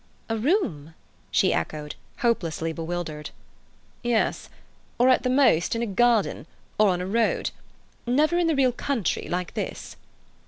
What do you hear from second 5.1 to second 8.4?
the most, in a garden, or on a road. Never